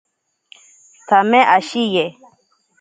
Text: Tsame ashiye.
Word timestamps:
Tsame 1.05 1.39
ashiye. 1.55 2.05